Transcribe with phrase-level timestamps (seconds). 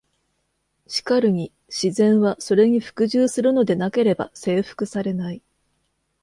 [0.87, 5.43] しかるに「自然は、それに服従するのでなければ征服されない」。